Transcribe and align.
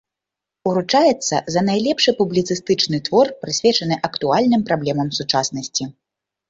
Уручаецца 0.69 1.35
за 1.55 1.61
найлепшы 1.67 2.15
публіцыстычны 2.21 3.03
твор, 3.11 3.33
прысвечаны 3.45 3.95
актуальным 4.09 4.61
праблемам 4.73 5.07
сучаснасці. 5.21 5.83